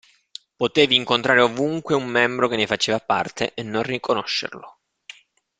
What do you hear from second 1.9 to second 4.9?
un membro che ne faceva parte e non riconoscerlo.